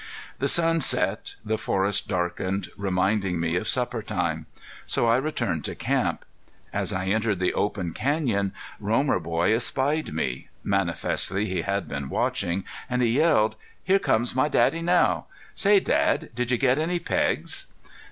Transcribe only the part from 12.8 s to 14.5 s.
and he yelled: "Here comes my